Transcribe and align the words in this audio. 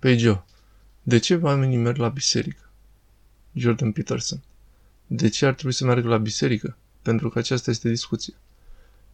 Păi 0.00 0.18
Joe, 0.18 0.44
de 1.02 1.18
ce 1.18 1.36
oamenii 1.36 1.76
merg 1.76 1.96
la 1.96 2.08
biserică? 2.08 2.70
Jordan 3.52 3.92
Peterson. 3.92 4.42
De 5.06 5.28
ce 5.28 5.46
ar 5.46 5.54
trebui 5.54 5.72
să 5.72 5.84
meargă 5.84 6.08
la 6.08 6.16
biserică? 6.16 6.76
Pentru 7.02 7.28
că 7.28 7.38
aceasta 7.38 7.70
este 7.70 7.88
discuția. 7.88 8.34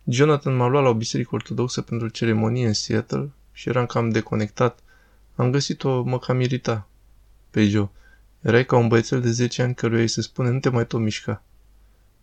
Jonathan 0.05 0.57
m-a 0.57 0.67
luat 0.67 0.83
la 0.83 0.89
o 0.89 0.95
biserică 0.95 1.35
ortodoxă 1.35 1.81
pentru 1.81 2.09
ceremonie 2.09 2.67
în 2.67 2.73
Seattle 2.73 3.31
și 3.53 3.69
eram 3.69 3.87
cam 3.87 4.11
deconectat. 4.11 4.79
Am 5.35 5.51
găsit-o, 5.51 6.03
mă 6.03 6.19
cam 6.19 6.41
irita. 6.41 6.89
Pe 7.51 7.69
Joe, 7.69 7.91
erai 8.41 8.65
ca 8.65 8.77
un 8.77 8.89
băiețel 8.89 9.21
de 9.21 9.31
10 9.31 9.63
ani 9.63 9.75
căruia 9.75 10.01
îi 10.01 10.09
se 10.09 10.21
spune 10.21 10.51
nu 10.51 10.61
te 10.61 10.69
mai 10.69 10.87
tot 10.87 11.01
mișca. 11.01 11.43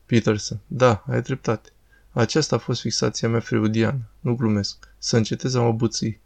Peterson, 0.06 0.60
da, 0.68 1.04
ai 1.08 1.22
dreptate. 1.22 1.70
Aceasta 2.12 2.56
a 2.56 2.60
fost 2.60 2.82
fixația 2.82 3.30
mea 3.30 3.40
freudiană. 3.40 4.02
Nu 4.20 4.36
glumesc. 4.36 4.90
Să 4.98 5.18
încetez 5.18 5.54
a 5.54 5.62
mă 5.62 5.72
buții. 5.72 6.20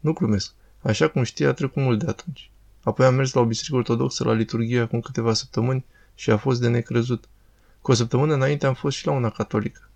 Nu 0.00 0.12
glumesc. 0.12 0.54
Așa 0.84 1.08
cum 1.08 1.22
știi, 1.22 1.46
a 1.46 1.52
trecut 1.52 1.82
mult 1.82 1.98
de 1.98 2.06
atunci. 2.08 2.50
Apoi 2.82 3.06
am 3.06 3.14
mers 3.14 3.32
la 3.32 3.40
o 3.40 3.44
biserică 3.44 3.76
ortodoxă 3.76 4.24
la 4.24 4.32
liturghie 4.32 4.80
acum 4.80 5.00
câteva 5.00 5.32
săptămâni 5.32 5.84
și 6.14 6.30
a 6.30 6.36
fost 6.36 6.60
de 6.60 6.68
necrezut. 6.68 7.24
Cu 7.80 7.90
o 7.90 7.94
săptămână 7.94 8.34
înainte 8.34 8.66
am 8.66 8.74
fost 8.74 8.96
și 8.96 9.06
la 9.06 9.12
una 9.12 9.30
catolică, 9.30 9.88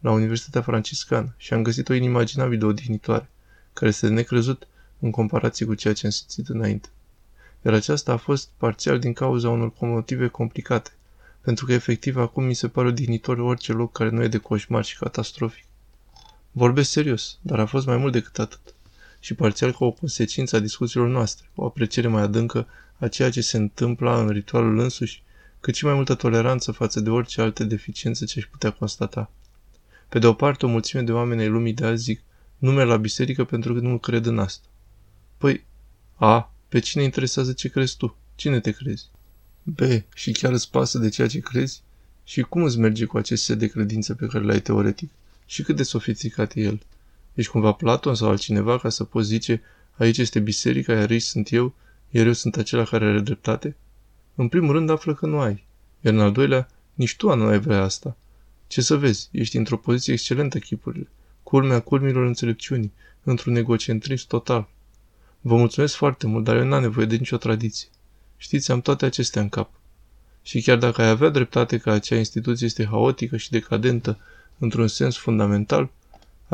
la 0.00 0.10
Universitatea 0.10 0.62
Franciscană, 0.62 1.34
și 1.36 1.52
am 1.52 1.62
găsit 1.62 1.88
o 1.88 1.94
inimaginabilă 1.94 2.66
odihnitoare, 2.66 3.30
care 3.72 3.90
este 3.90 4.06
de 4.06 4.12
necrezut 4.12 4.66
în 4.98 5.10
comparație 5.10 5.66
cu 5.66 5.74
ceea 5.74 5.94
ce 5.94 6.06
am 6.06 6.12
simțit 6.12 6.48
înainte. 6.48 6.88
Iar 7.64 7.74
aceasta 7.74 8.12
a 8.12 8.16
fost 8.16 8.48
parțial 8.56 8.98
din 8.98 9.12
cauza 9.12 9.48
unor 9.48 9.72
motive 9.78 10.28
complicate, 10.28 10.90
pentru 11.40 11.66
că 11.66 11.72
efectiv 11.72 12.16
acum 12.16 12.44
mi 12.44 12.54
se 12.54 12.68
pare 12.68 12.88
odihnitor 12.88 13.38
orice 13.38 13.72
loc 13.72 13.92
care 13.92 14.10
nu 14.10 14.22
e 14.22 14.28
de 14.28 14.38
coșmar 14.38 14.84
și 14.84 14.98
catastrofic. 14.98 15.64
Vorbesc 16.50 16.90
serios, 16.90 17.38
dar 17.40 17.58
a 17.58 17.66
fost 17.66 17.86
mai 17.86 17.96
mult 17.96 18.12
decât 18.12 18.38
atât. 18.38 18.71
Și 19.24 19.34
parțial 19.34 19.70
ca 19.70 19.84
o 19.84 19.90
consecință 19.90 20.56
a 20.56 20.58
discuțiilor 20.58 21.08
noastre, 21.08 21.50
o 21.54 21.64
apreciere 21.64 22.08
mai 22.08 22.22
adâncă 22.22 22.66
a 22.98 23.08
ceea 23.08 23.30
ce 23.30 23.40
se 23.40 23.56
întâmplă 23.56 24.20
în 24.20 24.28
ritualul 24.28 24.78
însuși, 24.78 25.22
cât 25.60 25.74
și 25.74 25.84
mai 25.84 25.94
multă 25.94 26.14
toleranță 26.14 26.72
față 26.72 27.00
de 27.00 27.10
orice 27.10 27.40
alte 27.40 27.64
deficiențe 27.64 28.24
ce 28.24 28.38
aș 28.38 28.44
putea 28.46 28.70
constata. 28.70 29.30
Pe 30.08 30.18
de 30.18 30.26
o 30.26 30.32
parte, 30.32 30.66
o 30.66 30.68
mulțime 30.68 31.02
de 31.02 31.12
oameni 31.12 31.40
ai 31.40 31.48
lumii 31.48 31.72
de 31.72 31.84
azi 31.84 32.02
zic, 32.02 32.20
nu 32.58 32.72
merg 32.72 32.88
la 32.88 32.96
biserică 32.96 33.44
pentru 33.44 33.74
că 33.74 33.80
nu 33.80 33.98
cred 33.98 34.26
în 34.26 34.38
asta. 34.38 34.66
Păi, 35.38 35.64
a, 36.14 36.52
pe 36.68 36.78
cine 36.78 37.02
interesează 37.02 37.52
ce 37.52 37.68
crezi 37.68 37.96
tu? 37.96 38.16
Cine 38.34 38.60
te 38.60 38.70
crezi? 38.70 39.04
B. 39.62 39.80
Și 40.14 40.32
chiar 40.32 40.52
îți 40.52 40.70
pasă 40.70 40.98
de 40.98 41.08
ceea 41.08 41.28
ce 41.28 41.40
crezi? 41.40 41.82
Și 42.24 42.42
cum 42.42 42.62
îți 42.62 42.78
merge 42.78 43.04
cu 43.04 43.16
acest 43.16 43.44
set 43.44 43.58
de 43.58 43.66
credințe 43.66 44.14
pe 44.14 44.26
care 44.26 44.44
le 44.44 44.52
ai 44.52 44.60
teoretic? 44.60 45.10
Și 45.46 45.62
cât 45.62 45.76
de 45.76 45.82
sofisticat 45.82 46.54
e 46.54 46.60
el? 46.60 46.82
Ești 47.34 47.50
cumva 47.50 47.72
Platon 47.72 48.14
sau 48.14 48.28
altcineva 48.28 48.78
ca 48.78 48.88
să 48.88 49.04
poți 49.04 49.26
zice 49.26 49.62
aici 49.96 50.18
este 50.18 50.40
biserica, 50.40 50.92
iar 50.92 51.10
aici 51.10 51.22
sunt 51.22 51.52
eu, 51.52 51.74
iar 52.10 52.26
eu 52.26 52.32
sunt 52.32 52.56
acela 52.56 52.84
care 52.84 53.04
are 53.04 53.20
dreptate? 53.20 53.76
În 54.34 54.48
primul 54.48 54.72
rând 54.72 54.90
află 54.90 55.14
că 55.14 55.26
nu 55.26 55.38
ai. 55.38 55.64
Iar 56.00 56.14
în 56.14 56.20
al 56.20 56.32
doilea, 56.32 56.68
nici 56.94 57.16
tu 57.16 57.34
nu 57.34 57.44
ai 57.44 57.58
vrea 57.58 57.82
asta. 57.82 58.16
Ce 58.66 58.80
să 58.80 58.96
vezi, 58.96 59.28
ești 59.32 59.56
într-o 59.56 59.76
poziție 59.76 60.12
excelentă 60.12 60.58
chipurile, 60.58 61.08
culmea 61.42 61.80
culmilor 61.80 62.26
înțelepciunii, 62.26 62.92
într-un 63.22 63.56
egocentrism 63.56 64.26
total. 64.26 64.68
Vă 65.40 65.56
mulțumesc 65.56 65.94
foarte 65.94 66.26
mult, 66.26 66.44
dar 66.44 66.56
eu 66.56 66.64
n-am 66.64 66.80
nevoie 66.80 67.06
de 67.06 67.16
nicio 67.16 67.36
tradiție. 67.36 67.88
Știți, 68.36 68.70
am 68.70 68.80
toate 68.80 69.04
acestea 69.04 69.42
în 69.42 69.48
cap. 69.48 69.70
Și 70.42 70.62
chiar 70.62 70.78
dacă 70.78 71.02
ai 71.02 71.08
avea 71.08 71.28
dreptate 71.28 71.78
că 71.78 71.90
acea 71.90 72.16
instituție 72.16 72.66
este 72.66 72.86
haotică 72.86 73.36
și 73.36 73.50
decadentă 73.50 74.18
într-un 74.58 74.88
sens 74.88 75.16
fundamental, 75.16 75.90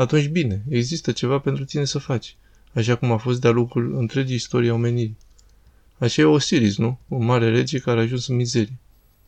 atunci 0.01 0.27
bine, 0.27 0.63
există 0.69 1.11
ceva 1.11 1.39
pentru 1.39 1.65
tine 1.65 1.85
să 1.85 1.97
faci, 1.97 2.35
așa 2.73 2.95
cum 2.95 3.11
a 3.11 3.17
fost 3.17 3.41
de-a 3.41 3.51
lungul 3.51 3.97
întregii 3.97 4.35
istorie 4.35 4.69
a 4.69 4.73
omenirii. 4.73 5.17
Așa 5.97 6.21
e 6.21 6.25
Osiris, 6.25 6.77
nu? 6.77 6.99
Un 7.07 7.25
mare 7.25 7.49
rege 7.49 7.79
care 7.79 7.99
a 7.99 8.01
ajuns 8.01 8.27
în 8.27 8.35
mizerie. 8.35 8.77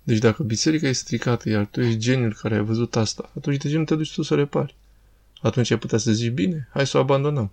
Deci 0.03 0.17
dacă 0.17 0.43
biserica 0.43 0.87
e 0.87 0.91
stricată, 0.91 1.49
iar 1.49 1.65
tu 1.65 1.81
ești 1.81 1.99
geniul 1.99 2.37
care 2.41 2.55
ai 2.55 2.63
văzut 2.63 2.95
asta, 2.95 3.31
atunci 3.37 3.57
de 3.57 3.69
ce 3.69 3.77
nu 3.77 3.83
te 3.83 3.95
duci 3.95 4.13
tu 4.13 4.21
să 4.21 4.35
repari? 4.35 4.75
Atunci 5.41 5.71
ai 5.71 5.77
putea 5.77 5.97
să 5.97 6.11
zici, 6.11 6.31
bine, 6.31 6.67
hai 6.73 6.87
să 6.87 6.97
o 6.97 6.99
abandonăm. 6.99 7.51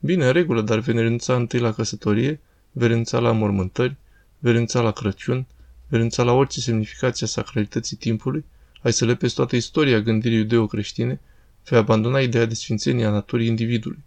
Bine, 0.00 0.26
în 0.26 0.32
regulă, 0.32 0.60
dar 0.60 0.78
vei 0.78 0.94
renunța 0.94 1.34
întâi 1.34 1.60
la 1.60 1.72
căsătorie, 1.72 2.40
vei 2.72 2.88
renunța 2.88 3.18
la 3.18 3.32
mormântări, 3.32 3.96
vei 4.38 4.52
renunța 4.52 4.80
la 4.80 4.90
Crăciun, 4.90 5.46
vei 5.88 5.98
renunța 5.98 6.22
la 6.22 6.32
orice 6.32 6.60
semnificație 6.60 7.26
a 7.26 7.28
sacralității 7.28 7.96
timpului, 7.96 8.44
ai 8.82 8.92
să 8.92 9.04
lepezi 9.04 9.34
toată 9.34 9.56
istoria 9.56 10.00
gândirii 10.00 10.38
iudeo-creștine, 10.38 11.20
vei 11.64 11.78
abandona 11.78 12.20
ideea 12.20 12.44
de 12.44 12.54
sfințenie 12.54 13.04
a 13.04 13.10
naturii 13.10 13.46
individului. 13.46 13.98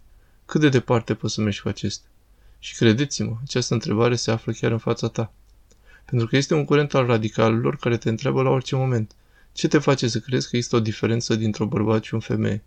Cât 0.46 0.60
de 0.60 0.68
departe 0.68 1.14
poți 1.14 1.34
să 1.34 1.40
mergi 1.40 1.62
cu 1.62 1.68
acestea? 1.68 2.08
Și 2.58 2.76
credeți-mă, 2.76 3.36
această 3.42 3.74
întrebare 3.74 4.16
se 4.16 4.30
află 4.30 4.52
chiar 4.52 4.70
în 4.70 4.78
fața 4.78 5.08
ta. 5.08 5.32
Pentru 6.04 6.26
că 6.26 6.36
este 6.36 6.54
un 6.54 6.64
curent 6.64 6.94
al 6.94 7.06
radicalilor 7.06 7.76
care 7.76 7.96
te 7.96 8.08
întreabă 8.08 8.42
la 8.42 8.50
orice 8.50 8.76
moment. 8.76 9.14
Ce 9.52 9.68
te 9.68 9.78
face 9.78 10.08
să 10.08 10.18
crezi 10.18 10.50
că 10.50 10.56
există 10.56 10.76
o 10.76 10.80
diferență 10.80 11.34
dintre 11.34 11.62
o 11.62 11.66
bărbat 11.66 12.02
și 12.02 12.14
un 12.14 12.20
femeie? 12.20 12.62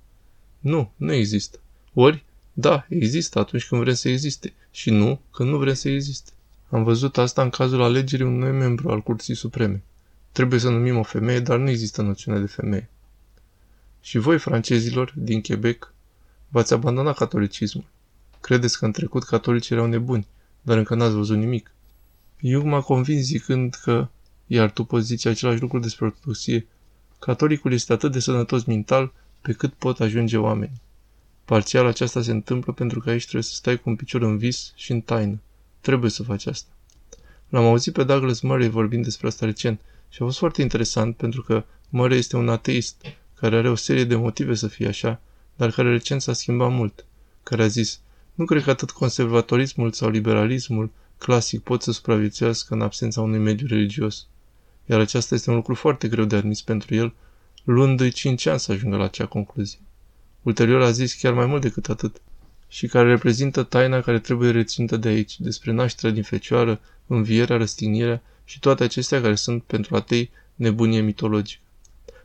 Nu, 0.60 0.92
nu 0.96 1.14
există. 1.14 1.60
Ori, 1.94 2.24
da, 2.54 2.86
există 2.90 3.40
atunci 3.40 3.68
când 3.68 3.82
vrem 3.82 3.94
să 3.94 4.10
existe 4.10 4.54
și 4.72 4.90
nu 4.90 5.22
când 5.32 5.50
nu 5.50 5.58
vrem 5.58 5.74
să 5.74 5.90
existe. 5.90 6.32
Am 6.70 6.84
văzut 6.84 7.18
asta 7.18 7.42
în 7.42 7.50
cazul 7.50 7.82
alegerii 7.82 8.26
unui 8.26 8.40
noi 8.40 8.52
membru 8.52 8.90
al 8.90 9.02
Curții 9.02 9.36
Supreme. 9.36 9.84
Trebuie 10.32 10.60
să 10.60 10.70
numim 10.70 10.98
o 10.98 11.04
femeie, 11.04 11.40
dar 11.40 11.58
nu 11.58 11.70
există 11.70 12.02
noțiune 12.02 12.40
de 12.40 12.46
femeie. 12.46 12.90
Și 14.02 14.18
voi, 14.18 14.40
francezilor, 14.40 15.14
din 15.16 15.42
Quebec, 15.42 15.94
v-ați 16.48 16.74
abandonat 16.74 17.16
catolicismul. 17.16 17.86
Credeți 18.42 18.78
că 18.78 18.86
în 18.86 18.92
trecut 18.92 19.24
catolicii 19.24 19.76
erau 19.76 19.88
nebuni, 19.88 20.28
dar 20.62 20.78
încă 20.78 20.96
n-ați 20.96 21.14
văzut 21.16 21.38
nimic. 21.38 21.72
Eu 22.40 22.66
m-a 22.66 22.82
convins 22.82 23.22
zicând 23.22 23.74
că, 23.74 24.08
iar 24.48 24.72
tu 24.72 24.84
poți 24.84 25.06
zice 25.06 25.30
același 25.30 25.62
lucru 25.62 25.80
despre 25.80 26.06
ortodoxie, 26.06 26.68
catolicul 27.20 27.74
este 27.74 27.94
atât 27.94 28.12
de 28.12 28.20
sănătos 28.20 28.64
mental 28.64 29.14
pe 29.42 29.54
cât 29.54 29.74
pot 29.74 30.00
ajunge 30.00 30.38
oameni. 30.38 30.82
Parțial 31.46 31.86
aceasta 31.86 32.22
se 32.22 32.32
întâmplă 32.32 32.74
pentru 32.74 33.00
că 33.00 33.10
aici 33.10 33.22
trebuie 33.22 33.44
să 33.44 33.54
stai 33.54 33.78
cu 33.78 33.90
un 33.90 33.96
picior 33.96 34.22
în 34.22 34.38
vis 34.38 34.74
și 34.76 34.92
în 34.92 35.02
taină. 35.02 35.40
Trebuie 35.82 36.10
să 36.10 36.24
faci 36.24 36.46
asta. 36.46 36.70
L-am 37.50 37.66
auzit 37.66 37.94
pe 37.94 38.04
Douglas 38.04 38.40
Murray 38.40 38.70
vorbind 38.70 39.04
despre 39.04 39.28
asta 39.28 39.46
recent 39.46 39.80
și 40.10 40.22
a 40.22 40.26
fost 40.26 40.38
foarte 40.38 40.62
interesant 40.62 41.16
pentru 41.16 41.42
că 41.42 41.64
Murray 41.90 42.18
este 42.18 42.36
un 42.36 42.50
ateist 42.50 43.06
care 43.40 43.56
are 43.56 43.70
o 43.70 43.76
serie 43.76 44.04
de 44.04 44.16
motive 44.16 44.54
să 44.54 44.68
fie 44.68 44.88
așa, 44.88 45.22
dar 45.56 45.72
care 45.72 45.90
recent 45.90 46.22
s-a 46.22 46.34
schimbat 46.34 46.72
mult, 46.72 47.06
care 47.44 47.64
a 47.64 47.68
zis, 47.68 48.00
nu 48.34 48.46
cred 48.46 48.64
că 48.64 48.70
atât 48.70 48.92
conservatorismul 48.92 49.92
sau 49.92 50.10
liberalismul 50.10 50.92
clasic 51.18 51.62
pot 51.62 51.82
să 51.82 51.92
supraviețuiască 51.92 52.74
în 52.74 52.82
absența 52.82 53.22
unui 53.22 53.40
mediu 53.40 53.68
religios. 53.68 54.28
Iar 54.86 55.00
aceasta 55.00 55.36
este 55.36 55.50
un 55.50 55.56
lucru 55.56 55.76
foarte 55.76 56.08
greu 56.08 56.26
de 56.26 56.36
admis 56.36 56.62
pentru 56.62 56.96
el, 56.96 57.14
luându-i 57.64 58.12
cinci 58.12 58.46
ani 58.46 58.60
să 58.60 58.72
ajungă 58.72 58.98
la 58.98 59.04
acea 59.04 59.26
concluzie. 59.26 59.80
Ulterior 60.42 60.82
a 60.82 60.92
zis 60.92 61.14
chiar 61.14 61.34
mai 61.34 61.46
mult 61.46 61.62
decât 61.62 61.90
atât, 61.90 62.22
și 62.68 62.88
care 62.88 63.10
reprezintă 63.10 63.64
taina 63.64 64.02
care 64.02 64.20
trebuie 64.20 64.52
reținută 64.52 64.98
de 64.98 65.08
aici, 65.08 65.40
despre 65.40 65.72
nașterea 65.72 66.12
din 66.12 66.24
fecioară, 66.24 66.80
învierea, 67.08 67.58
răstignirea 67.58 68.22
și 68.46 68.60
toate 68.60 68.84
acestea 68.84 69.22
care 69.22 69.36
sunt 69.36 69.64
pentru 69.64 69.96
atei 69.96 70.32
nebunie 70.56 71.02
mitologică. 71.02 71.62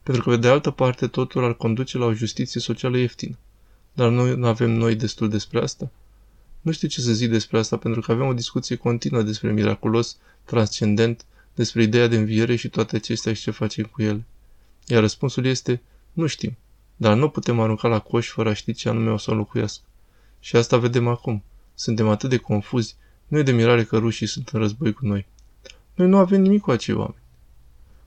Pentru 0.04 0.22
că, 0.22 0.30
pe 0.30 0.36
de 0.36 0.48
altă 0.48 0.70
parte, 0.70 1.06
totul 1.06 1.44
ar 1.44 1.54
conduce 1.54 1.98
la 1.98 2.04
o 2.04 2.12
justiție 2.12 2.60
socială 2.60 2.96
ieftină. 2.96 3.38
Dar 3.92 4.10
noi 4.10 4.36
nu 4.36 4.46
avem 4.46 4.70
noi 4.70 4.94
destul 4.94 5.28
despre 5.28 5.60
asta? 5.60 5.90
Nu 6.60 6.72
știu 6.72 6.88
ce 6.88 7.00
să 7.00 7.12
zic 7.12 7.30
despre 7.30 7.58
asta, 7.58 7.76
pentru 7.76 8.00
că 8.00 8.12
avem 8.12 8.26
o 8.26 8.32
discuție 8.32 8.76
continuă 8.76 9.22
despre 9.22 9.52
miraculos, 9.52 10.16
transcendent, 10.44 11.24
despre 11.54 11.82
ideea 11.82 12.06
de 12.06 12.16
înviere 12.16 12.56
și 12.56 12.68
toate 12.68 12.96
acestea 12.96 13.32
și 13.32 13.42
ce 13.42 13.50
facem 13.50 13.84
cu 13.84 14.02
ele. 14.02 14.24
Iar 14.86 15.00
răspunsul 15.00 15.44
este, 15.44 15.82
nu 16.12 16.26
știm, 16.26 16.56
dar 16.96 17.16
nu 17.16 17.28
putem 17.28 17.60
arunca 17.60 17.88
la 17.88 17.98
coș 17.98 18.28
fără 18.28 18.48
a 18.48 18.54
ști 18.54 18.72
ce 18.72 18.88
anume 18.88 19.10
o 19.10 19.16
să 19.16 19.30
înlocuiască. 19.30 19.84
Și 20.40 20.56
asta 20.56 20.76
vedem 20.76 21.08
acum. 21.08 21.42
Suntem 21.74 22.08
atât 22.08 22.30
de 22.30 22.36
confuzi, 22.36 22.96
nu 23.26 23.38
e 23.38 23.42
de 23.42 23.52
mirare 23.52 23.84
că 23.84 23.98
rușii 23.98 24.26
sunt 24.26 24.48
în 24.48 24.60
război 24.60 24.92
cu 24.92 25.06
noi. 25.06 25.26
Noi 25.94 26.08
nu 26.08 26.16
avem 26.16 26.40
nimic 26.42 26.60
cu 26.60 26.70
acei 26.70 26.94
oameni. 26.94 27.22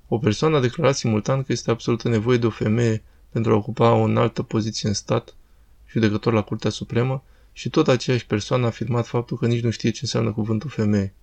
O 0.08 0.18
persoană 0.18 0.58
a 0.58 0.60
declarat 0.60 0.96
simultan 0.96 1.44
că 1.44 1.52
este 1.52 1.72
absolută 1.72 2.10
nevoie 2.10 2.38
de 2.38 2.46
o 2.46 2.50
femeie 2.50 3.04
pentru 3.30 3.52
a 3.52 3.56
ocupa 3.56 3.92
o 3.92 4.02
înaltă 4.04 4.44
poziție 4.44 4.88
în 4.88 4.94
stat, 4.94 5.36
judecător 5.90 6.34
la 6.34 6.42
Curtea 6.42 6.70
Supremă, 6.70 7.24
și 7.54 7.70
tot 7.70 7.88
aceeași 7.88 8.26
persoană 8.26 8.64
a 8.64 8.68
afirmat 8.68 9.08
faptul 9.08 9.38
că 9.38 9.48
nici 9.48 9.64
nu 9.64 9.70
știe 9.70 9.90
ce 9.90 10.00
înseamnă 10.02 10.32
cuvântul 10.32 10.70
femeie. 10.70 11.14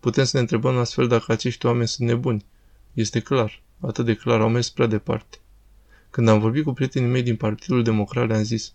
Putem 0.00 0.24
să 0.24 0.30
ne 0.34 0.40
întrebăm 0.40 0.76
astfel 0.76 1.08
dacă 1.08 1.32
acești 1.32 1.66
oameni 1.66 1.88
sunt 1.88 2.08
nebuni. 2.08 2.44
Este 2.92 3.20
clar, 3.20 3.62
atât 3.80 4.04
de 4.04 4.14
clar, 4.14 4.40
au 4.40 4.48
mers 4.48 4.70
prea 4.70 4.86
departe. 4.86 5.38
Când 6.10 6.28
am 6.28 6.40
vorbit 6.40 6.64
cu 6.64 6.72
prietenii 6.72 7.08
mei 7.08 7.22
din 7.22 7.36
Partidul 7.36 7.82
Democrat, 7.82 8.28
le-am 8.28 8.42
zis, 8.42 8.72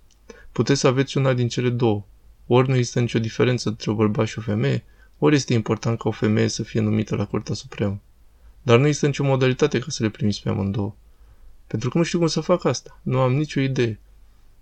puteți 0.51 0.79
să 0.79 0.87
aveți 0.87 1.17
una 1.17 1.33
din 1.33 1.47
cele 1.47 1.69
două. 1.69 2.05
Ori 2.47 2.69
nu 2.69 2.75
există 2.75 2.99
nicio 2.99 3.19
diferență 3.19 3.69
între 3.69 3.91
o 3.91 3.93
bărbat 3.93 4.27
și 4.27 4.39
o 4.39 4.41
femeie, 4.41 4.83
ori 5.17 5.35
este 5.35 5.53
important 5.53 5.99
ca 5.99 6.07
o 6.07 6.11
femeie 6.11 6.47
să 6.47 6.63
fie 6.63 6.81
numită 6.81 7.15
la 7.15 7.25
Curtea 7.25 7.55
Supremă. 7.55 8.01
Dar 8.63 8.79
nu 8.79 8.85
există 8.85 9.05
nicio 9.05 9.23
modalitate 9.23 9.79
ca 9.79 9.85
să 9.89 10.03
le 10.03 10.09
primiți 10.09 10.41
pe 10.41 10.49
amândouă. 10.49 10.95
Pentru 11.67 11.89
că 11.89 11.97
nu 11.97 12.03
știu 12.03 12.19
cum 12.19 12.27
să 12.27 12.39
fac 12.39 12.65
asta. 12.65 12.99
Nu 13.01 13.19
am 13.19 13.33
nicio 13.33 13.59
idee. 13.59 13.99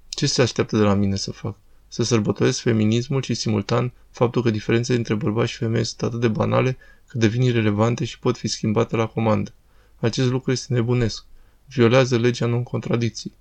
Ce 0.09 0.27
se 0.27 0.41
așteaptă 0.41 0.77
de 0.77 0.83
la 0.83 0.93
mine 0.93 1.15
să 1.15 1.31
fac? 1.31 1.55
Să 1.87 2.03
sărbătoresc 2.03 2.59
feminismul 2.59 3.21
și 3.21 3.33
simultan 3.33 3.91
faptul 4.11 4.41
că 4.41 4.49
diferențele 4.49 4.97
între 4.97 5.15
bărbați 5.15 5.51
și 5.51 5.57
femei 5.57 5.83
sunt 5.83 6.01
atât 6.01 6.19
de 6.19 6.27
banale 6.27 6.77
că 7.07 7.17
devin 7.17 7.41
irelevante 7.41 8.05
și 8.05 8.19
pot 8.19 8.37
fi 8.37 8.47
schimbate 8.47 8.95
la 8.95 9.05
comandă. 9.05 9.53
Acest 9.99 10.29
lucru 10.29 10.51
este 10.51 10.73
nebunesc. 10.73 11.25
Violează 11.65 12.17
legea 12.17 12.45
non-contradicții. 12.45 13.33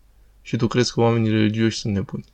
Și 0.42 0.56
tu 0.56 0.66
crezi 0.66 0.92
că 0.92 1.00
oamenii 1.00 1.30
religioși 1.30 1.78
sunt 1.78 1.94
nebuni. 1.94 2.24